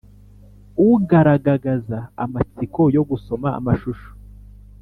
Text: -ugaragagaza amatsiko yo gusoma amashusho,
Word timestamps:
-ugaragagaza 0.73 1.99
amatsiko 2.23 2.81
yo 2.95 3.03
gusoma 3.09 3.47
amashusho, 3.59 4.09